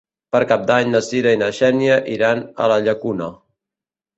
[0.35, 3.29] Per Cap d'Any na Cira i na Xènia iran a la Llacuna.